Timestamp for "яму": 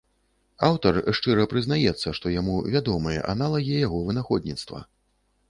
2.39-2.57